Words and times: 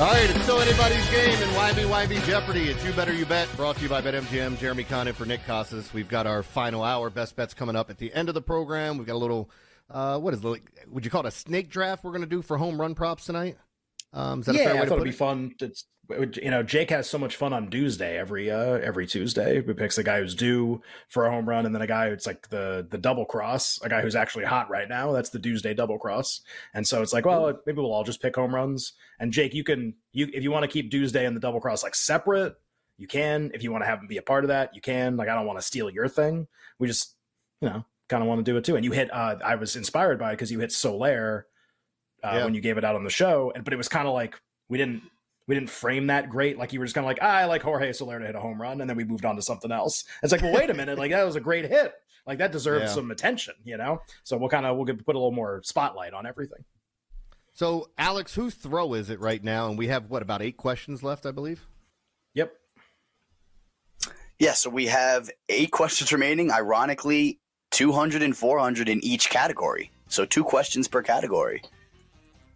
All 0.00 0.10
right, 0.10 0.28
it's 0.28 0.42
still 0.42 0.58
anybody's 0.58 1.08
game 1.10 1.40
in 1.40 1.48
YBYB 1.50 2.26
Jeopardy. 2.26 2.64
It's 2.68 2.84
You 2.84 2.92
Better 2.92 3.12
You 3.12 3.24
Bet, 3.24 3.48
brought 3.56 3.76
to 3.76 3.82
you 3.82 3.88
by 3.88 4.02
BetMGM. 4.02 4.58
Jeremy 4.58 4.82
Conn 4.82 5.12
for 5.12 5.24
Nick 5.24 5.44
Kostos. 5.46 5.92
We've 5.92 6.08
got 6.08 6.26
our 6.26 6.42
final 6.42 6.82
hour. 6.82 7.10
Best 7.10 7.36
bets 7.36 7.54
coming 7.54 7.76
up 7.76 7.90
at 7.90 7.98
the 7.98 8.12
end 8.12 8.28
of 8.28 8.34
the 8.34 8.42
program. 8.42 8.98
We've 8.98 9.06
got 9.06 9.14
a 9.14 9.18
little, 9.18 9.48
uh, 9.88 10.18
what 10.18 10.34
is 10.34 10.44
it? 10.44 10.62
Would 10.90 11.04
you 11.04 11.12
call 11.12 11.20
it 11.24 11.28
a 11.28 11.30
snake 11.30 11.70
draft 11.70 12.02
we're 12.02 12.10
going 12.10 12.22
to 12.22 12.28
do 12.28 12.42
for 12.42 12.58
home 12.58 12.80
run 12.80 12.96
props 12.96 13.24
tonight? 13.26 13.56
Um, 14.14 14.40
is 14.40 14.46
that 14.46 14.54
yeah, 14.54 14.60
a 14.60 14.64
fair 14.64 14.74
way 14.76 14.80
I 14.80 14.86
thought 14.86 14.94
it'd 14.94 15.04
be 15.04 15.10
fun. 15.10 15.54
It's, 15.60 15.84
you 16.08 16.50
know, 16.50 16.62
Jake 16.62 16.90
has 16.90 17.08
so 17.08 17.18
much 17.18 17.36
fun 17.36 17.52
on 17.52 17.70
Tuesday 17.70 18.16
every 18.18 18.50
uh 18.50 18.78
every 18.78 19.06
Tuesday. 19.06 19.62
He 19.62 19.72
picks 19.72 19.98
a 19.98 20.04
guy 20.04 20.20
who's 20.20 20.34
due 20.34 20.82
for 21.08 21.26
a 21.26 21.30
home 21.30 21.48
run, 21.48 21.66
and 21.66 21.74
then 21.74 21.82
a 21.82 21.86
guy 21.86 22.10
who's 22.10 22.26
like 22.26 22.48
the 22.48 22.86
the 22.88 22.98
double 22.98 23.24
cross, 23.24 23.80
a 23.82 23.88
guy 23.88 24.02
who's 24.02 24.14
actually 24.14 24.44
hot 24.44 24.70
right 24.70 24.88
now. 24.88 25.12
That's 25.12 25.30
the 25.30 25.38
Tuesday 25.38 25.74
double 25.74 25.98
cross. 25.98 26.42
And 26.74 26.86
so 26.86 27.02
it's 27.02 27.12
like, 27.12 27.24
well, 27.24 27.58
maybe 27.66 27.80
we'll 27.80 27.92
all 27.92 28.04
just 28.04 28.22
pick 28.22 28.36
home 28.36 28.54
runs. 28.54 28.92
And 29.18 29.32
Jake, 29.32 29.54
you 29.54 29.64
can 29.64 29.94
you 30.12 30.28
if 30.32 30.42
you 30.42 30.50
want 30.50 30.62
to 30.62 30.68
keep 30.68 30.90
Tuesday 30.90 31.26
and 31.26 31.34
the 31.34 31.40
double 31.40 31.60
cross 31.60 31.82
like 31.82 31.94
separate, 31.94 32.54
you 32.98 33.08
can. 33.08 33.50
If 33.54 33.62
you 33.62 33.72
want 33.72 33.82
to 33.82 33.86
have 33.86 33.98
him 33.98 34.06
be 34.06 34.18
a 34.18 34.22
part 34.22 34.44
of 34.44 34.48
that, 34.48 34.74
you 34.74 34.80
can. 34.80 35.16
Like 35.16 35.28
I 35.28 35.34
don't 35.34 35.46
want 35.46 35.58
to 35.58 35.64
steal 35.64 35.90
your 35.90 36.08
thing. 36.08 36.46
We 36.78 36.86
just 36.86 37.16
you 37.60 37.68
know 37.70 37.84
kind 38.08 38.22
of 38.22 38.28
want 38.28 38.44
to 38.44 38.50
do 38.52 38.56
it 38.58 38.64
too. 38.64 38.76
And 38.76 38.84
you 38.84 38.92
hit. 38.92 39.12
uh 39.12 39.36
I 39.42 39.54
was 39.54 39.74
inspired 39.74 40.18
by 40.18 40.30
it 40.30 40.34
because 40.34 40.52
you 40.52 40.60
hit 40.60 40.70
Soler. 40.70 41.46
Uh, 42.24 42.36
yeah. 42.36 42.44
when 42.44 42.54
you 42.54 42.60
gave 42.60 42.78
it 42.78 42.84
out 42.84 42.94
on 42.94 43.04
the 43.04 43.10
show, 43.10 43.52
and 43.54 43.64
but 43.64 43.72
it 43.72 43.76
was 43.76 43.88
kind 43.88 44.08
of 44.08 44.14
like 44.14 44.40
we 44.68 44.78
didn't 44.78 45.02
we 45.46 45.54
didn't 45.54 45.70
frame 45.70 46.06
that 46.06 46.30
great. 46.30 46.58
Like 46.58 46.72
you 46.72 46.78
were 46.78 46.86
just 46.86 46.94
kind 46.94 47.04
of 47.04 47.08
like, 47.08 47.18
ah, 47.20 47.26
I 47.26 47.44
like 47.44 47.62
Jorge 47.62 47.92
Soler 47.92 48.18
to 48.18 48.26
hit 48.26 48.34
a 48.34 48.40
home 48.40 48.60
run, 48.60 48.80
and 48.80 48.88
then 48.88 48.96
we 48.96 49.04
moved 49.04 49.24
on 49.24 49.36
to 49.36 49.42
something 49.42 49.70
else. 49.70 50.04
It's 50.22 50.32
like, 50.32 50.42
well, 50.42 50.54
wait 50.54 50.70
a 50.70 50.74
minute, 50.74 50.98
like 50.98 51.10
that 51.10 51.24
was 51.24 51.36
a 51.36 51.40
great 51.40 51.66
hit. 51.66 51.92
Like 52.26 52.38
that 52.38 52.52
deserves 52.52 52.84
yeah. 52.84 52.94
some 52.94 53.10
attention, 53.10 53.54
you 53.64 53.76
know. 53.76 54.00
So 54.22 54.36
we'll 54.36 54.48
kind 54.48 54.64
of 54.64 54.76
we'll 54.76 54.86
put 54.86 55.14
a 55.14 55.18
little 55.18 55.32
more 55.32 55.60
spotlight 55.62 56.14
on 56.14 56.26
everything. 56.26 56.64
So 57.52 57.90
Alex, 57.98 58.34
whose 58.34 58.54
throw 58.54 58.94
is 58.94 59.10
it 59.10 59.20
right 59.20 59.42
now? 59.42 59.68
And 59.68 59.78
we 59.78 59.88
have 59.88 60.10
what 60.10 60.22
about 60.22 60.42
eight 60.42 60.56
questions 60.56 61.02
left, 61.02 61.26
I 61.26 61.30
believe. 61.30 61.66
Yep. 62.34 62.52
Yeah, 64.38 64.54
so 64.54 64.70
we 64.70 64.86
have 64.86 65.30
eight 65.48 65.70
questions 65.70 66.12
remaining. 66.12 66.50
Ironically, 66.50 67.38
200 67.70 68.22
and 68.22 68.36
400 68.36 68.88
in 68.88 69.04
each 69.04 69.30
category. 69.30 69.90
So 70.08 70.24
two 70.24 70.44
questions 70.44 70.88
per 70.88 71.02
category. 71.02 71.62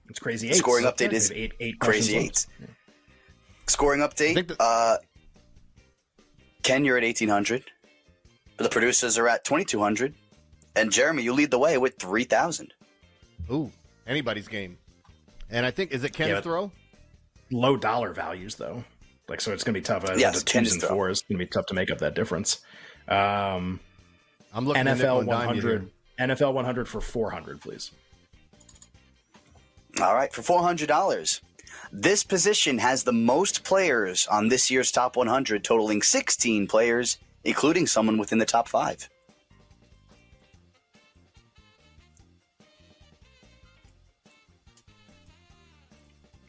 It's 0.08 0.18
crazy. 0.18 0.48
Eights. 0.48 0.58
Scoring 0.58 0.84
update 0.84 1.12
is 1.12 1.30
eight, 1.32 1.52
eight 1.60 1.78
crazy 1.78 2.16
eight. 2.16 2.46
Yeah. 2.60 2.66
Scoring 3.66 4.00
update. 4.00 4.56
uh, 4.58 4.96
Ken, 6.62 6.84
you're 6.84 6.96
at 6.96 7.04
1800. 7.04 7.64
The 8.56 8.68
producers 8.68 9.18
are 9.18 9.28
at 9.28 9.44
2200. 9.44 10.14
And 10.74 10.90
Jeremy, 10.90 11.22
you 11.22 11.32
lead 11.32 11.50
the 11.50 11.58
way 11.58 11.78
with 11.78 11.96
3000. 11.98 12.72
Ooh, 13.50 13.70
anybody's 14.06 14.48
game. 14.48 14.78
And 15.50 15.64
I 15.64 15.70
think, 15.70 15.92
is 15.92 16.04
it 16.04 16.12
Ken's 16.12 16.30
yeah, 16.30 16.40
throw? 16.40 16.70
Low 17.50 17.76
dollar 17.76 18.12
values, 18.12 18.56
though. 18.56 18.84
Like, 19.28 19.40
so 19.40 19.52
it's 19.52 19.64
going 19.64 19.74
to 19.74 19.80
be 19.80 19.84
tough. 19.84 20.04
Yeah, 20.16 20.30
the 20.30 20.40
twos 20.40 20.72
and 20.72 20.82
fours 20.82 21.22
going 21.22 21.38
to 21.38 21.44
be 21.44 21.48
tough 21.48 21.66
to 21.66 21.74
make 21.74 21.90
up 21.90 21.98
that 21.98 22.14
difference. 22.14 22.60
Um, 23.08 23.80
I'm 24.52 24.66
looking 24.66 24.84
NFL 24.84 25.24
100. 25.26 25.90
NFL 26.18 26.52
100 26.52 26.88
for 26.88 27.00
400, 27.00 27.60
please. 27.60 27.90
All 30.00 30.14
right, 30.14 30.32
for 30.32 30.42
$400. 30.42 31.40
This 31.92 32.22
position 32.22 32.78
has 32.78 33.04
the 33.04 33.12
most 33.12 33.64
players 33.64 34.26
on 34.26 34.48
this 34.48 34.70
year's 34.70 34.92
top 34.92 35.16
100, 35.16 35.64
totaling 35.64 36.02
16 36.02 36.66
players, 36.66 37.18
including 37.44 37.86
someone 37.86 38.18
within 38.18 38.38
the 38.38 38.44
top 38.44 38.68
five. 38.68 39.08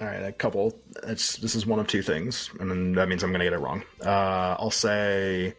All 0.01 0.07
right, 0.07 0.23
a 0.23 0.31
couple. 0.31 0.79
It's, 1.03 1.37
this 1.37 1.55
is 1.55 1.65
one 1.65 1.79
of 1.79 1.87
two 1.87 2.01
things, 2.01 2.49
and 2.59 2.69
then 2.71 2.93
that 2.93 3.09
means 3.09 3.23
I'm 3.23 3.31
going 3.31 3.39
to 3.39 3.45
get 3.45 3.53
it 3.53 3.59
wrong. 3.59 3.83
Uh, 4.03 4.55
I'll 4.57 4.71
say. 4.71 5.55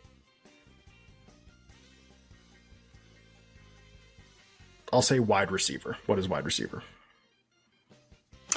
I'll 4.93 5.03
say 5.03 5.21
wide 5.21 5.53
receiver. 5.53 5.99
What 6.07 6.19
is 6.19 6.27
wide 6.27 6.45
receiver? 6.45 6.83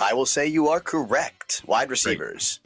I 0.03 0.13
will 0.13 0.25
say 0.25 0.47
you 0.47 0.67
are 0.67 0.79
correct. 0.79 1.63
Wide 1.65 1.89
receivers. 1.89 2.59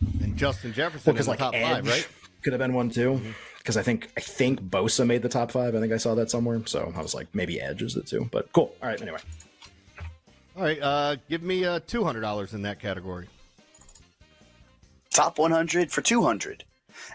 Great. 0.00 0.22
And 0.22 0.36
Justin 0.36 0.72
Jefferson 0.72 1.14
well, 1.14 1.24
like 1.24 1.38
top 1.38 1.54
Edge 1.54 1.62
five, 1.62 1.86
right? 1.86 2.08
Could 2.42 2.52
have 2.52 2.60
been 2.60 2.72
one 2.74 2.90
too. 2.90 3.20
Because 3.58 3.76
mm-hmm. 3.76 3.80
I 3.80 3.82
think 3.82 4.10
I 4.16 4.20
think 4.20 4.60
Bosa 4.60 5.06
made 5.06 5.22
the 5.22 5.28
top 5.28 5.50
five. 5.50 5.74
I 5.74 5.80
think 5.80 5.92
I 5.92 5.98
saw 5.98 6.14
that 6.16 6.30
somewhere. 6.30 6.60
So 6.66 6.92
I 6.96 7.02
was 7.02 7.14
like, 7.14 7.28
maybe 7.34 7.60
Edge 7.60 7.82
is 7.82 7.96
it 7.96 8.06
too. 8.06 8.28
But 8.32 8.52
cool. 8.52 8.74
All 8.82 8.88
right. 8.88 9.00
Anyway. 9.00 9.18
All 10.56 10.62
right. 10.62 10.82
Uh, 10.82 11.16
give 11.28 11.42
me 11.42 11.64
uh, 11.64 11.80
two 11.86 12.04
hundred 12.04 12.22
dollars 12.22 12.54
in 12.54 12.62
that 12.62 12.80
category. 12.80 13.28
Top 15.10 15.38
one 15.38 15.52
hundred 15.52 15.92
for 15.92 16.00
two 16.00 16.22
hundred. 16.22 16.64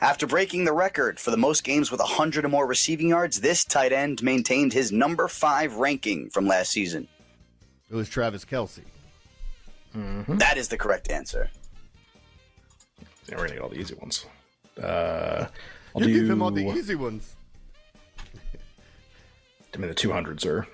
After 0.01 0.25
breaking 0.25 0.65
the 0.65 0.73
record 0.73 1.19
for 1.19 1.31
the 1.31 1.37
most 1.37 1.63
games 1.63 1.91
with 1.91 1.99
100 1.99 2.43
or 2.43 2.49
more 2.49 2.65
receiving 2.65 3.09
yards, 3.09 3.41
this 3.41 3.63
tight 3.63 3.91
end 3.91 4.23
maintained 4.23 4.73
his 4.73 4.91
number 4.91 5.27
five 5.27 5.75
ranking 5.75 6.29
from 6.29 6.47
last 6.47 6.71
season. 6.71 7.07
It 7.89 7.95
was 7.95 8.09
Travis 8.09 8.45
Kelce. 8.45 8.81
Mm-hmm. 9.95 10.37
That 10.37 10.57
is 10.57 10.67
the 10.67 10.77
correct 10.77 11.09
answer. 11.09 11.49
Yeah, 13.27 13.35
we're 13.35 13.47
gonna 13.47 13.53
get 13.53 13.61
all 13.61 13.69
the 13.69 13.79
easy 13.79 13.95
ones. 13.95 14.25
Uh, 14.81 15.47
I'll 15.95 16.01
you 16.01 16.07
do... 16.07 16.21
give 16.21 16.29
him 16.29 16.41
all 16.41 16.51
the 16.51 16.67
easy 16.67 16.95
ones. 16.95 17.35
I 19.73 19.77
mean, 19.77 19.87
the 19.87 19.95
two 19.95 20.11
hundreds 20.11 20.45
are 20.45 20.67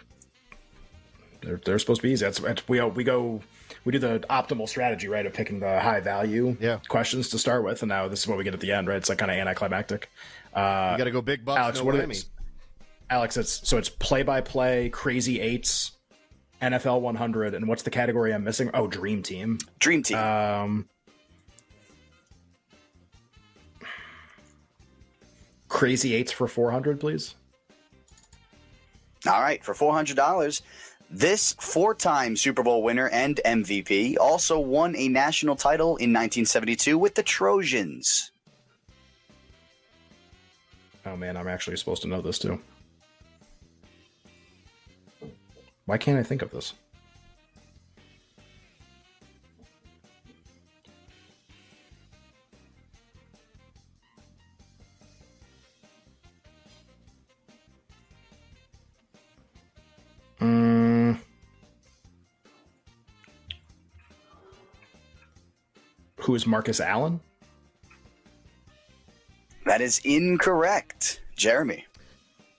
they're, 1.41 1.59
they're 1.63 1.79
supposed 1.79 2.01
to 2.01 2.07
be 2.07 2.13
easy. 2.13 2.25
That's, 2.25 2.39
that's 2.39 2.67
we 2.67 2.81
we 2.81 3.03
go 3.03 3.41
we 3.85 3.91
do 3.91 3.99
the 3.99 4.19
optimal 4.29 4.67
strategy 4.67 5.07
right 5.07 5.25
of 5.25 5.33
picking 5.33 5.59
the 5.59 5.79
high 5.79 5.99
value 5.99 6.55
yeah. 6.59 6.79
questions 6.87 7.29
to 7.29 7.39
start 7.39 7.63
with, 7.63 7.81
and 7.81 7.89
now 7.89 8.07
this 8.07 8.21
is 8.21 8.27
what 8.27 8.37
we 8.37 8.43
get 8.43 8.53
at 8.53 8.59
the 8.59 8.71
end, 8.71 8.87
right? 8.87 8.97
It's 8.97 9.09
like 9.09 9.17
kind 9.17 9.31
of 9.31 9.37
anticlimactic. 9.37 10.09
Uh, 10.53 10.91
you 10.93 10.97
got 10.97 11.05
to 11.05 11.11
go 11.11 11.21
big 11.21 11.45
bucks. 11.45 11.59
Alex, 11.59 11.79
no 11.79 11.85
what 11.85 11.95
is 11.95 12.25
Alex, 13.09 13.37
it's 13.37 13.67
so 13.67 13.77
it's 13.77 13.89
play 13.89 14.23
by 14.23 14.41
play, 14.41 14.89
crazy 14.89 15.41
eights, 15.41 15.91
NFL 16.61 17.01
100, 17.01 17.53
and 17.53 17.67
what's 17.67 17.83
the 17.83 17.89
category 17.89 18.33
I'm 18.33 18.43
missing? 18.43 18.69
Oh, 18.73 18.87
Dream 18.87 19.23
Team. 19.23 19.57
Dream 19.79 20.03
Team. 20.03 20.17
Um, 20.17 20.89
crazy 25.67 26.13
eights 26.13 26.31
for 26.31 26.47
400, 26.47 26.99
please. 26.99 27.35
All 29.27 29.41
right, 29.41 29.63
for 29.63 29.73
$400. 29.73 30.61
This 31.13 31.53
four 31.59 31.93
time 31.93 32.37
Super 32.37 32.63
Bowl 32.63 32.83
winner 32.83 33.09
and 33.09 33.39
MVP 33.43 34.17
also 34.17 34.57
won 34.59 34.95
a 34.95 35.09
national 35.09 35.57
title 35.57 35.97
in 35.97 36.13
1972 36.13 36.97
with 36.97 37.15
the 37.15 37.23
Trojans. 37.23 38.31
Oh 41.05 41.17
man, 41.17 41.35
I'm 41.35 41.49
actually 41.49 41.75
supposed 41.75 42.01
to 42.03 42.07
know 42.07 42.21
this 42.21 42.39
too. 42.39 42.61
Why 45.91 45.97
can't 45.97 46.17
I 46.17 46.23
think 46.23 46.41
of 46.41 46.51
this? 46.51 46.73
Mm. 60.39 61.19
Who 66.21 66.35
is 66.35 66.47
Marcus 66.47 66.79
Allen? 66.79 67.19
That 69.65 69.81
is 69.81 69.99
incorrect, 70.05 71.19
Jeremy. 71.35 71.85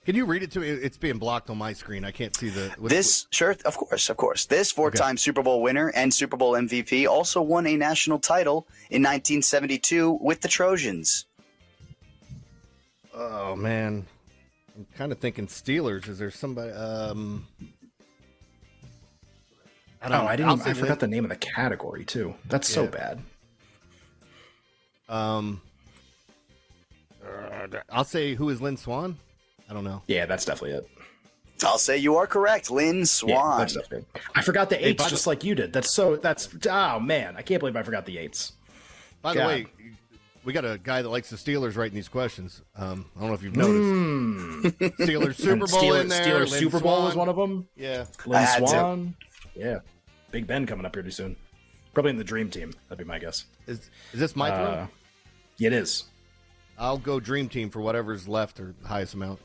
Can 0.04 0.16
you 0.16 0.24
read 0.24 0.42
it 0.42 0.50
to 0.52 0.60
me? 0.60 0.68
It's 0.68 0.96
being 0.96 1.18
blocked 1.18 1.48
on 1.48 1.58
my 1.58 1.72
screen. 1.72 2.04
I 2.04 2.10
can't 2.10 2.34
see 2.34 2.48
the. 2.48 2.74
this, 2.80 3.28
sure, 3.30 3.54
of 3.64 3.76
course, 3.76 4.10
of 4.10 4.16
course. 4.16 4.46
This 4.46 4.72
four 4.72 4.90
time 4.90 5.10
okay. 5.10 5.16
Super 5.18 5.42
Bowl 5.44 5.62
winner 5.62 5.92
and 5.94 6.12
Super 6.12 6.36
Bowl 6.36 6.54
MVP 6.54 7.06
also 7.08 7.40
won 7.40 7.68
a 7.68 7.76
national 7.76 8.18
title 8.18 8.66
in 8.90 9.02
1972 9.02 10.18
with 10.20 10.40
the 10.40 10.48
Trojans. 10.48 11.26
Oh, 13.14 13.54
man. 13.54 14.06
I'm 14.74 14.86
kind 14.96 15.12
of 15.12 15.18
thinking 15.18 15.46
Steelers. 15.46 16.08
Is 16.08 16.18
there 16.18 16.32
somebody. 16.32 16.72
Um, 16.72 17.46
I 20.02 20.08
don't 20.08 20.18
oh, 20.18 20.22
know. 20.22 20.28
I 20.28 20.34
didn't. 20.34 20.66
I 20.66 20.74
forgot 20.74 20.98
the 20.98 21.06
name 21.06 21.24
of 21.24 21.30
the 21.30 21.36
category, 21.36 22.04
too. 22.04 22.34
That's 22.48 22.68
yeah. 22.70 22.74
so 22.74 22.86
bad. 22.88 23.20
Um, 25.08 25.60
uh, 27.24 27.66
I'll 27.88 28.02
say 28.02 28.34
who 28.34 28.48
is 28.48 28.60
Lynn 28.60 28.76
Swann? 28.76 29.18
I 29.72 29.74
don't 29.74 29.84
know. 29.84 30.02
Yeah, 30.06 30.26
that's 30.26 30.44
definitely 30.44 30.76
it. 30.76 30.88
I'll 31.64 31.78
say 31.78 31.96
you 31.96 32.16
are 32.16 32.26
correct, 32.26 32.70
Lynn 32.70 33.06
Swann. 33.06 33.66
Yeah, 33.66 34.00
I 34.34 34.42
forgot 34.42 34.68
the 34.68 34.76
eights 34.86 35.02
hey, 35.02 35.08
just 35.08 35.24
the... 35.24 35.30
like 35.30 35.44
you 35.44 35.54
did. 35.54 35.72
That's 35.72 35.90
so. 35.90 36.16
That's 36.16 36.50
oh 36.70 37.00
man, 37.00 37.36
I 37.38 37.42
can't 37.42 37.58
believe 37.58 37.74
I 37.74 37.82
forgot 37.82 38.04
the 38.04 38.18
eights. 38.18 38.52
By 39.22 39.32
God. 39.32 39.40
the 39.40 39.46
way, 39.46 39.66
we 40.44 40.52
got 40.52 40.66
a 40.66 40.76
guy 40.76 41.00
that 41.00 41.08
likes 41.08 41.30
the 41.30 41.36
Steelers 41.36 41.74
writing 41.74 41.94
these 41.94 42.08
questions. 42.08 42.60
Um, 42.76 43.06
I 43.16 43.20
don't 43.20 43.30
know 43.30 43.34
if 43.34 43.42
you've 43.42 43.56
noticed. 43.56 44.76
Mm. 44.76 44.96
Steelers 44.98 45.34
Super 45.40 45.56
Bowl 45.56 45.68
Steelers, 45.68 46.00
in 46.02 46.08
there. 46.08 46.22
Steelers 46.22 46.50
Lynn 46.50 46.60
Super 46.60 46.80
Bowl 46.80 46.96
Swann. 46.96 47.04
was 47.06 47.16
one 47.16 47.28
of 47.30 47.36
them. 47.36 47.66
Yeah, 47.74 48.04
Lynn 48.26 48.46
Swann. 48.46 49.14
To. 49.54 49.58
Yeah, 49.58 49.78
Big 50.32 50.46
Ben 50.46 50.66
coming 50.66 50.84
up 50.84 50.94
here 50.94 51.02
too 51.02 51.10
soon. 51.10 51.34
Probably 51.94 52.10
in 52.10 52.18
the 52.18 52.24
Dream 52.24 52.50
Team. 52.50 52.74
That'd 52.90 52.98
be 52.98 53.08
my 53.08 53.18
guess. 53.18 53.46
Is 53.66 53.88
is 54.12 54.20
this 54.20 54.36
my 54.36 54.50
uh, 54.50 54.74
throw? 54.74 54.88
It 55.66 55.72
is. 55.72 56.04
I'll 56.78 56.98
go 56.98 57.20
Dream 57.20 57.48
Team 57.48 57.70
for 57.70 57.80
whatever's 57.80 58.28
left 58.28 58.60
or 58.60 58.74
highest 58.84 59.14
amount. 59.14 59.40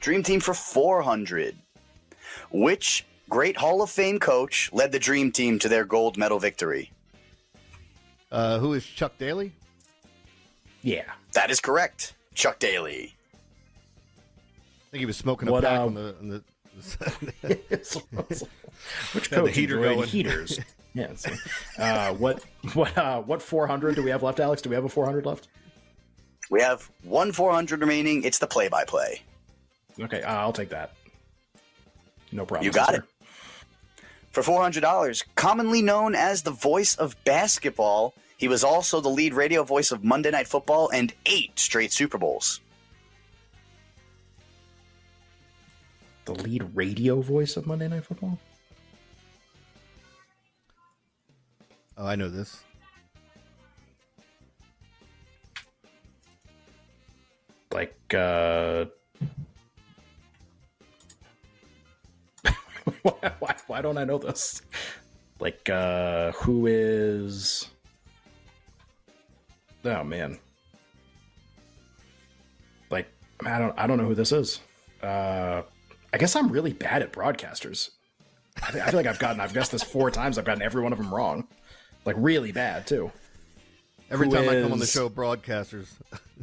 Dream 0.00 0.22
Team 0.22 0.40
for 0.40 0.54
400. 0.54 1.56
Which 2.50 3.04
great 3.28 3.56
Hall 3.56 3.82
of 3.82 3.90
Fame 3.90 4.18
coach 4.18 4.70
led 4.72 4.92
the 4.92 4.98
Dream 4.98 5.32
Team 5.32 5.58
to 5.58 5.68
their 5.68 5.84
gold 5.84 6.16
medal 6.16 6.38
victory? 6.38 6.92
Uh, 8.30 8.58
who 8.58 8.74
is 8.74 8.84
Chuck 8.84 9.16
Daly? 9.18 9.52
Yeah. 10.82 11.12
That 11.32 11.50
is 11.50 11.60
correct. 11.60 12.14
Chuck 12.34 12.58
Daly. 12.58 13.14
I 14.88 14.90
think 14.90 15.00
he 15.00 15.06
was 15.06 15.16
smoking 15.16 15.48
a 15.48 15.52
what, 15.52 15.64
pack 15.64 15.80
um, 15.80 15.88
on 15.88 15.94
the. 15.94 16.16
On 16.20 16.28
the 16.28 16.42
Which 19.12 19.30
coach 19.30 19.44
the 19.46 19.50
heater 19.50 19.80
going? 19.80 20.06
Heaters. 20.06 20.60
yeah. 20.94 21.14
So, 21.14 21.32
uh, 21.78 22.14
what 22.14 22.42
what 22.74 22.96
uh, 22.96 23.20
what 23.22 23.42
400 23.42 23.96
do 23.96 24.02
we 24.02 24.10
have 24.10 24.22
left, 24.22 24.40
Alex? 24.40 24.62
Do 24.62 24.70
we 24.70 24.76
have 24.76 24.84
a 24.84 24.88
400 24.88 25.26
left? 25.26 25.48
We 26.50 26.62
have 26.62 26.90
one 27.02 27.32
400 27.32 27.80
remaining. 27.80 28.22
It's 28.22 28.38
the 28.38 28.46
play-by-play. 28.46 29.22
Okay, 30.00 30.22
uh, 30.22 30.34
I'll 30.34 30.52
take 30.52 30.70
that. 30.70 30.92
No 32.32 32.44
problem. 32.44 32.64
You 32.64 32.72
got 32.72 32.94
it. 32.94 33.02
For 34.30 34.42
$400, 34.42 35.24
commonly 35.34 35.82
known 35.82 36.14
as 36.14 36.42
the 36.42 36.50
voice 36.50 36.94
of 36.94 37.16
basketball, 37.24 38.14
he 38.36 38.46
was 38.46 38.62
also 38.62 39.00
the 39.00 39.08
lead 39.08 39.34
radio 39.34 39.64
voice 39.64 39.90
of 39.90 40.04
Monday 40.04 40.30
Night 40.30 40.46
Football 40.46 40.90
and 40.92 41.12
eight 41.26 41.58
straight 41.58 41.92
Super 41.92 42.18
Bowls. 42.18 42.60
The 46.26 46.34
lead 46.34 46.70
radio 46.74 47.20
voice 47.20 47.56
of 47.56 47.66
Monday 47.66 47.88
Night 47.88 48.04
Football? 48.04 48.38
Oh, 51.96 52.06
I 52.06 52.14
know 52.14 52.28
this. 52.28 52.62
Like, 57.72 57.96
uh, 58.14 58.84
why, 63.10 63.32
why, 63.38 63.54
why 63.66 63.82
don't 63.82 63.98
I 63.98 64.04
know 64.04 64.18
this? 64.18 64.62
Like, 65.40 65.68
uh, 65.68 66.32
who 66.32 66.66
is. 66.66 67.68
Oh, 69.84 70.04
man. 70.04 70.38
Like, 72.90 73.08
I 73.44 73.58
don't, 73.58 73.78
I 73.78 73.86
don't 73.86 73.98
know 73.98 74.04
who 74.04 74.14
this 74.14 74.32
is. 74.32 74.60
Uh, 75.02 75.62
I 76.12 76.18
guess 76.18 76.34
I'm 76.34 76.50
really 76.50 76.72
bad 76.72 77.02
at 77.02 77.12
broadcasters. 77.12 77.90
I, 78.62 78.80
I 78.80 78.86
feel 78.86 78.94
like 78.94 79.06
I've 79.06 79.20
gotten, 79.20 79.40
I've 79.40 79.54
guessed 79.54 79.72
this 79.72 79.82
four 79.82 80.10
times. 80.10 80.38
I've 80.38 80.44
gotten 80.44 80.62
every 80.62 80.82
one 80.82 80.92
of 80.92 80.98
them 80.98 81.14
wrong. 81.14 81.46
Like, 82.04 82.16
really 82.18 82.52
bad, 82.52 82.86
too. 82.86 83.10
Every 84.10 84.26
who 84.26 84.34
time 84.34 84.44
is... 84.44 84.50
I 84.50 84.62
come 84.62 84.72
on 84.72 84.78
the 84.78 84.86
show, 84.86 85.08
broadcasters. 85.08 85.88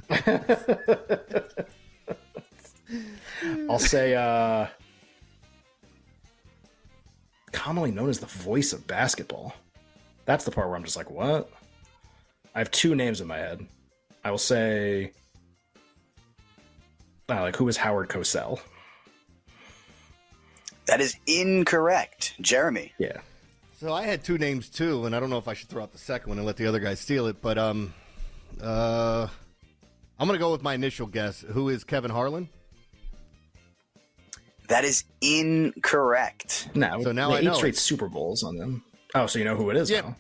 I'll 3.70 3.80
say, 3.80 4.16
uh, 4.16 4.68
commonly 7.66 7.90
known 7.90 8.10
as 8.10 8.20
the 8.20 8.28
voice 8.28 8.74
of 8.74 8.86
basketball. 8.86 9.52
That's 10.26 10.46
the 10.46 10.52
part 10.52 10.68
where 10.68 10.76
I'm 10.76 10.84
just 10.84 10.96
like, 10.96 11.10
what? 11.10 11.50
I 12.54 12.60
have 12.60 12.70
two 12.70 12.94
names 12.94 13.22
in 13.22 13.28
my 13.28 13.38
head. 13.38 13.66
I 14.24 14.30
will 14.30 14.38
say, 14.38 15.14
uh, 17.28 17.42
like, 17.42 17.56
who 17.56 17.68
is 17.68 17.76
Howard 17.76 18.08
Cosell? 18.08 18.60
That 20.86 21.02
is 21.02 21.16
incorrect, 21.26 22.36
Jeremy. 22.40 22.94
Yeah. 23.00 23.22
So 23.80 23.92
I 23.92 24.04
had 24.04 24.24
two 24.24 24.38
names 24.38 24.70
too, 24.70 25.08
and 25.08 25.16
I 25.16 25.20
don't 25.20 25.32
know 25.32 25.40
if 25.40 25.48
I 25.48 25.56
should 25.56 25.68
throw 25.68 25.82
out 25.82 25.92
the 25.92 25.98
second 25.98 26.30
one 26.30 26.38
and 26.38 26.46
let 26.46 26.58
the 26.58 26.68
other 26.68 26.80
guy 26.80 26.94
steal 26.94 27.26
it, 27.26 27.42
but 27.42 27.58
um, 27.58 27.96
uh, 28.62 29.28
I'm 30.20 30.28
gonna 30.28 30.38
go 30.38 30.52
with 30.52 30.62
my 30.62 30.76
initial 30.76 31.08
guess. 31.08 31.42
Who 31.42 31.70
is 31.70 31.84
Kevin 31.84 32.12
Harlan? 32.12 32.48
That 34.68 34.84
is 34.84 35.04
incorrect. 35.22 36.70
No, 36.74 37.02
so 37.04 37.12
now 37.12 37.34
I 37.34 37.42
know 37.42 37.52
eight 37.52 37.58
straight 37.58 37.78
Super 37.78 38.08
Bowls 38.08 38.44
on 38.44 38.58
them. 38.58 38.84
Oh, 39.14 39.28
so 39.28 39.40
you 39.40 39.46
know 39.46 39.56
who 39.56 39.70
it 39.70 39.78
is 39.78 39.90
yeah. 39.90 40.02
now. 40.02 40.16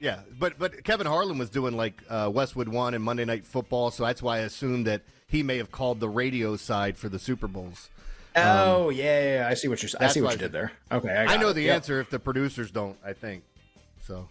Yeah, 0.00 0.20
but 0.38 0.58
but 0.58 0.84
Kevin 0.84 1.06
Harlan 1.06 1.38
was 1.38 1.50
doing 1.50 1.76
like 1.76 2.02
uh, 2.08 2.30
Westwood 2.32 2.68
One 2.68 2.94
and 2.94 3.02
Monday 3.02 3.24
Night 3.24 3.46
Football, 3.46 3.90
so 3.90 4.04
that's 4.04 4.22
why 4.22 4.36
I 4.36 4.40
assumed 4.40 4.86
that 4.86 5.02
he 5.26 5.42
may 5.42 5.56
have 5.56 5.70
called 5.70 6.00
the 6.00 6.08
radio 6.08 6.56
side 6.56 6.98
for 6.98 7.08
the 7.08 7.18
Super 7.18 7.48
Bowls. 7.48 7.88
Oh 8.34 8.88
um, 8.88 8.94
yeah, 8.94 9.36
yeah, 9.36 9.48
I 9.48 9.54
see 9.54 9.68
what 9.68 9.82
you're. 9.82 9.90
I 9.98 10.08
see 10.08 10.20
what 10.20 10.32
you 10.32 10.38
did 10.38 10.52
there. 10.52 10.72
Okay, 10.92 11.10
I, 11.10 11.34
I 11.34 11.36
know 11.38 11.48
it. 11.48 11.54
the 11.54 11.62
yep. 11.62 11.76
answer 11.76 12.00
if 12.00 12.10
the 12.10 12.18
producers 12.18 12.70
don't. 12.70 12.98
I 13.04 13.14
think 13.14 13.44
so. 14.00 14.28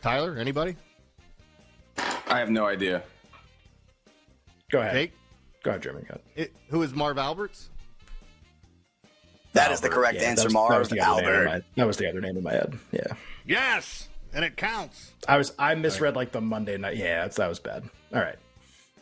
Tyler, 0.00 0.36
anybody? 0.36 0.76
I 2.26 2.38
have 2.40 2.50
no 2.50 2.66
idea. 2.66 3.04
Go 4.72 4.80
ahead. 4.80 4.94
Jake? 4.94 5.12
Go 5.62 5.70
ahead, 5.70 5.82
Jeremy. 5.82 6.02
Go 6.02 6.14
ahead. 6.14 6.20
It, 6.34 6.56
who 6.68 6.82
is 6.82 6.92
Marv 6.92 7.18
Alberts? 7.18 7.70
That 9.52 9.64
Albert. 9.64 9.74
is 9.74 9.80
the 9.80 9.88
correct 9.88 10.18
yeah, 10.18 10.30
answer, 10.30 10.44
was, 10.44 10.54
Marv 10.54 10.88
that 10.88 10.98
Albert. 10.98 11.44
My, 11.44 11.62
that 11.76 11.86
was 11.86 11.96
the 11.96 12.08
other 12.08 12.20
name 12.20 12.36
in 12.36 12.42
my 12.42 12.52
head. 12.52 12.78
Yeah. 12.90 13.06
Yes, 13.46 14.08
and 14.32 14.44
it 14.44 14.56
counts. 14.56 15.12
I 15.28 15.36
was 15.36 15.52
I 15.58 15.74
misread 15.74 16.16
like 16.16 16.32
the 16.32 16.40
Monday 16.40 16.78
night. 16.78 16.96
Yeah, 16.96 17.28
that 17.28 17.48
was 17.48 17.60
bad. 17.60 17.84
All 18.14 18.20
right. 18.20 18.36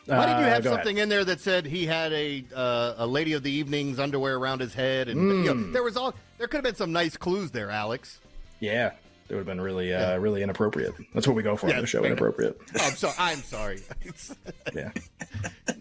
Why 0.06 0.26
did 0.26 0.32
you 0.32 0.46
uh, 0.46 0.54
have 0.54 0.66
uh, 0.66 0.70
something 0.70 0.96
ahead. 0.96 1.04
in 1.04 1.08
there 1.08 1.24
that 1.24 1.40
said 1.40 1.66
he 1.66 1.86
had 1.86 2.12
a 2.12 2.44
uh, 2.54 2.94
a 2.98 3.06
lady 3.06 3.34
of 3.34 3.42
the 3.42 3.50
evening's 3.50 3.98
underwear 3.98 4.36
around 4.36 4.60
his 4.60 4.74
head, 4.74 5.08
and 5.08 5.20
mm. 5.20 5.44
you 5.44 5.54
know, 5.54 5.54
hmm. 5.54 5.72
there 5.72 5.82
was 5.82 5.96
all 5.96 6.14
there 6.38 6.48
could 6.48 6.56
have 6.56 6.64
been 6.64 6.74
some 6.74 6.92
nice 6.92 7.16
clues 7.16 7.50
there, 7.52 7.70
Alex. 7.70 8.18
Yeah, 8.58 8.92
it 9.28 9.34
would 9.34 9.38
have 9.38 9.46
been 9.46 9.60
really 9.60 9.94
uh, 9.94 10.00
yeah. 10.00 10.14
really 10.16 10.42
inappropriate. 10.42 10.94
That's 11.14 11.28
what 11.28 11.36
we 11.36 11.42
go 11.42 11.54
for 11.54 11.68
yeah, 11.68 11.76
on 11.76 11.80
the 11.82 11.86
show. 11.86 12.02
Inappropriate. 12.02 12.60
Oh, 12.80 12.86
I'm 12.86 12.94
sorry. 12.94 13.14
I'm 13.18 13.42
sorry. 13.42 13.80
yeah. 14.74 14.90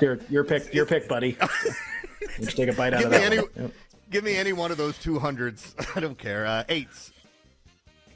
your 0.00 0.18
your 0.28 0.44
pick, 0.44 0.72
your 0.72 0.86
pick, 0.86 1.08
buddy. 1.08 1.36
Let's 2.38 2.54
take 2.54 2.68
a 2.68 2.72
bite 2.72 2.94
out 2.94 3.02
give 3.02 3.06
of 3.06 3.12
that. 3.12 3.32
Any, 3.32 3.36
yep. 3.36 3.72
Give 4.10 4.24
me 4.24 4.36
any 4.36 4.52
one 4.52 4.70
of 4.70 4.76
those 4.76 4.98
two 4.98 5.18
hundreds. 5.18 5.74
I 5.94 6.00
don't 6.00 6.18
care. 6.18 6.46
Uh, 6.46 6.64
eights. 6.68 7.12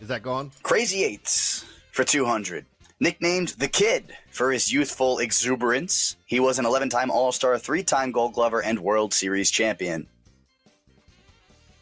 Is 0.01 0.09
that 0.09 0.23
gone? 0.23 0.51
Crazy 0.63 1.05
eights 1.05 1.65
for 1.93 2.05
two 2.05 2.25
hundred. 2.25 2.67
Nicknamed 3.01 3.49
the 3.59 3.69
Kid 3.69 4.15
for 4.31 4.53
his 4.53 4.71
youthful 4.71 5.19
exuberance, 5.21 6.17
he 6.27 6.39
was 6.39 6.59
an 6.59 6.67
11 6.67 6.91
time 6.91 7.11
All 7.11 7.33
Star, 7.33 7.59
three 7.59 7.83
time 7.83 8.13
Gold 8.13 8.35
Glover, 8.35 8.63
and 8.63 8.79
World 8.79 9.15
Series 9.15 9.51
champion. 9.51 10.07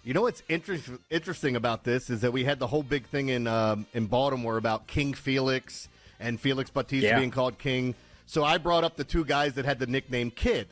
You 0.04 0.14
know 0.14 0.22
what's 0.22 0.42
inter- 0.48 0.78
interesting 1.10 1.56
about 1.56 1.82
this 1.84 2.08
is 2.08 2.20
that 2.20 2.32
we 2.32 2.44
had 2.44 2.60
the 2.60 2.68
whole 2.68 2.84
big 2.84 3.04
thing 3.06 3.28
in 3.28 3.46
um, 3.46 3.84
in 3.92 4.06
Baltimore 4.06 4.56
about 4.56 4.86
King 4.86 5.12
Felix 5.12 5.88
and 6.20 6.40
Felix 6.40 6.70
Bautista 6.70 7.08
yeah. 7.08 7.18
being 7.18 7.30
called 7.30 7.58
King. 7.58 7.94
So 8.28 8.44
I 8.44 8.58
brought 8.58 8.84
up 8.84 8.94
the 8.94 9.04
two 9.04 9.24
guys 9.24 9.54
that 9.54 9.64
had 9.64 9.78
the 9.78 9.86
nickname 9.86 10.30
Kid. 10.30 10.68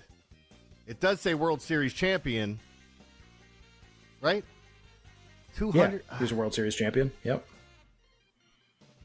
It 0.86 1.00
does 1.00 1.22
say 1.22 1.32
World 1.32 1.62
Series 1.62 1.94
champion, 1.94 2.60
right? 4.20 4.44
Two 5.56 5.72
hundred. 5.72 6.02
Yeah, 6.12 6.18
he's 6.18 6.32
a 6.32 6.34
World 6.34 6.52
Series 6.52 6.74
champion. 6.74 7.10
Yep. 7.24 7.46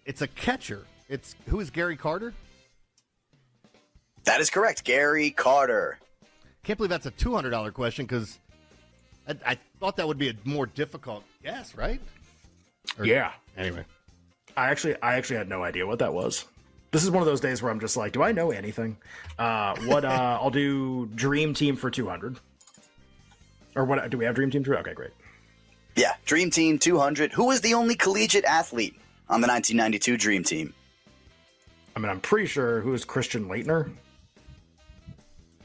It's 0.06 0.22
a 0.22 0.28
catcher. 0.28 0.86
It's 1.08 1.34
who 1.48 1.62
is 1.62 1.70
Gary 1.70 1.96
Carter? 1.96 2.34
That 4.26 4.42
is 4.42 4.50
correct, 4.50 4.84
Gary 4.84 5.32
Carter. 5.32 5.98
Can't 6.64 6.76
believe 6.76 6.90
that's 6.90 7.06
a 7.06 7.12
two 7.12 7.34
hundred 7.34 7.52
dollar 7.52 7.72
question 7.72 8.06
because 8.06 8.38
I, 9.30 9.36
I, 9.46 9.58
thought 9.80 9.96
that 9.96 10.10
would 10.10 10.18
be 10.18 10.28
a 10.28 10.34
more 10.44 10.66
difficult 10.66 11.24
guess, 11.42 11.74
right? 11.74 12.02
Or, 13.00 13.06
yeah. 13.06 13.32
Anyway, 13.56 13.86
I 14.58 14.72
actually 14.72 15.02
I 15.02 15.16
actually 15.16 15.38
had 15.38 15.48
no 15.48 15.64
idea 15.64 15.88
what 15.88 16.00
that 16.00 16.14
was. 16.14 16.44
This 16.92 17.06
is 17.06 17.10
one 17.10 17.22
of 17.22 17.26
those 17.26 17.40
days 17.40 17.62
where 17.62 17.72
I'm 17.72 17.80
just 17.80 17.96
like, 17.96 18.12
do 18.12 18.22
I 18.22 18.34
know 18.34 18.52
anything? 18.52 18.98
Uh, 19.40 19.76
what? 19.86 20.04
Uh, 20.04 20.10
I'll 20.42 20.50
do 20.50 21.08
Dream 21.16 21.54
Team 21.54 21.78
for 21.78 21.90
200. 21.90 22.38
Or 23.76 23.86
what? 23.86 24.10
Do 24.10 24.18
we 24.18 24.26
have 24.26 24.36
Dream 24.36 24.52
Team 24.52 24.64
2? 24.64 24.76
Okay, 24.76 24.94
great. 24.94 25.12
Yeah, 25.96 26.14
Dream 26.26 26.52
Team 26.52 26.78
200. 26.78 27.32
Who 27.32 27.46
was 27.46 27.62
the 27.62 27.74
only 27.74 27.96
collegiate 27.96 28.46
athlete 28.46 28.94
on 29.30 29.40
the 29.40 29.48
1992 29.48 30.18
Dream 30.18 30.44
Team? 30.44 30.74
I 31.96 32.00
mean, 32.00 32.10
I'm 32.10 32.20
pretty 32.20 32.48
sure 32.48 32.82
who 32.82 32.94
is 32.94 33.06
Christian 33.06 33.48
Laettner. 33.48 33.92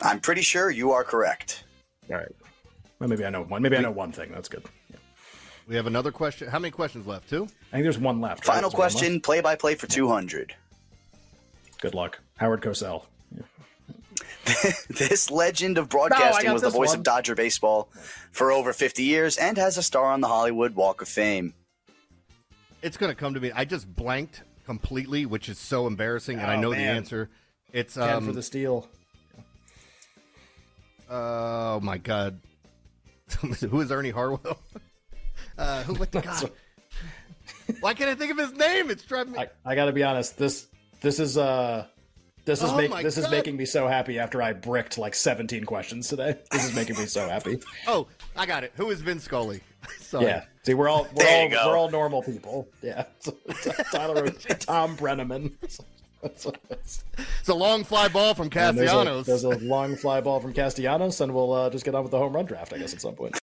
I'm 0.00 0.20
pretty 0.20 0.42
sure 0.42 0.70
you 0.70 0.92
are 0.92 1.02
correct. 1.02 1.64
All 2.10 2.16
right. 2.16 2.32
Well, 2.98 3.08
maybe 3.08 3.24
I 3.24 3.30
know 3.30 3.42
one. 3.42 3.62
Maybe 3.62 3.76
I 3.76 3.80
know 3.80 3.90
one 3.90 4.12
thing. 4.12 4.30
That's 4.32 4.48
good. 4.48 4.64
Yeah. 4.90 4.96
We 5.66 5.74
have 5.74 5.86
another 5.86 6.12
question. 6.12 6.48
How 6.48 6.58
many 6.58 6.70
questions 6.70 7.06
left? 7.06 7.28
Two. 7.28 7.44
I 7.44 7.76
think 7.76 7.82
there's 7.82 7.98
one 7.98 8.20
left. 8.20 8.44
Final 8.44 8.70
right? 8.70 8.76
question. 8.76 9.20
Play 9.20 9.40
by 9.40 9.56
play 9.56 9.74
for 9.74 9.86
200. 9.86 10.54
Good 11.80 11.94
luck, 11.94 12.20
Howard 12.36 12.62
Cosell. 12.62 13.04
this 14.88 15.30
legend 15.30 15.76
of 15.76 15.88
broadcasting 15.88 16.46
no, 16.46 16.52
was 16.52 16.62
the 16.62 16.70
voice 16.70 16.90
one. 16.90 16.98
of 16.98 17.04
Dodger 17.04 17.34
baseball 17.34 17.88
for 18.30 18.52
over 18.52 18.72
50 18.72 19.02
years 19.02 19.36
and 19.36 19.56
has 19.58 19.76
a 19.76 19.82
star 19.82 20.06
on 20.06 20.20
the 20.20 20.28
Hollywood 20.28 20.74
Walk 20.74 21.02
of 21.02 21.08
Fame. 21.08 21.52
It's 22.82 22.96
going 22.96 23.10
to 23.10 23.16
come 23.16 23.34
to 23.34 23.40
me. 23.40 23.50
I 23.52 23.64
just 23.64 23.92
blanked 23.92 24.42
completely, 24.64 25.26
which 25.26 25.48
is 25.48 25.58
so 25.58 25.86
embarrassing, 25.86 26.38
and 26.38 26.46
oh, 26.46 26.52
I 26.52 26.56
know 26.56 26.70
man. 26.70 26.78
the 26.78 26.84
answer. 26.84 27.30
It's 27.72 27.96
um, 27.96 28.26
for 28.26 28.32
the 28.32 28.42
steal. 28.42 28.88
Oh 31.10 31.80
my 31.80 31.98
god, 31.98 32.40
who 33.40 33.80
is 33.80 33.90
Ernie 33.90 34.10
Harwell? 34.10 34.58
uh, 35.58 35.82
who? 35.84 35.94
What 35.94 36.12
the 36.12 36.20
god? 36.20 36.50
Why 37.80 37.94
can't 37.94 38.10
I 38.10 38.14
think 38.14 38.32
of 38.32 38.38
his 38.38 38.52
name? 38.52 38.90
It's 38.90 39.04
driving 39.04 39.32
me. 39.32 39.40
I, 39.40 39.48
I 39.64 39.74
got 39.74 39.86
to 39.86 39.92
be 39.92 40.02
honest. 40.04 40.38
This 40.38 40.66
this 41.06 41.20
is 41.20 41.38
uh 41.38 41.86
this 42.44 42.62
is 42.62 42.70
oh 42.70 42.76
make, 42.76 42.90
this 43.02 43.16
God. 43.16 43.24
is 43.24 43.30
making 43.30 43.56
me 43.56 43.64
so 43.64 43.88
happy 43.88 44.18
after 44.18 44.40
I 44.42 44.52
bricked 44.52 44.98
like 44.98 45.14
17 45.14 45.64
questions 45.64 46.08
today. 46.08 46.36
This 46.50 46.64
is 46.64 46.74
making 46.74 46.96
me 46.96 47.06
so 47.06 47.28
happy. 47.28 47.58
oh, 47.88 48.06
I 48.36 48.46
got 48.46 48.62
it. 48.62 48.72
Who 48.76 48.90
is 48.90 49.00
Vin 49.00 49.18
Scully? 49.18 49.60
Sorry. 50.00 50.26
Yeah. 50.26 50.44
See, 50.62 50.74
we're 50.74 50.88
all 50.88 51.08
we're 51.14 51.26
all 51.26 51.48
we're 51.48 51.76
all 51.76 51.90
normal 51.90 52.22
people. 52.22 52.68
Yeah. 52.82 53.04
Tyler 53.92 54.30
Thom 54.30 54.96
Brennaman. 54.96 55.52
it's 56.22 57.48
a 57.48 57.54
long 57.54 57.84
fly 57.84 58.08
ball 58.08 58.34
from 58.34 58.50
Castellanos. 58.50 59.26
There's 59.26 59.44
a, 59.44 59.48
there's 59.48 59.62
a, 59.62 59.64
long 59.64 59.96
fly 59.96 60.20
ball 60.20 60.40
from 60.40 60.52
Castellanos, 60.52 61.20
and 61.20 61.32
we'll 61.32 61.52
uh, 61.52 61.70
just 61.70 61.84
get 61.84 61.94
on 61.94 62.02
with 62.02 62.10
the 62.10 62.18
home 62.18 62.34
run 62.34 62.46
draft, 62.46 62.72
I 62.72 62.78
guess, 62.78 62.94
at 62.94 63.00
some 63.00 63.14
point. 63.14 63.34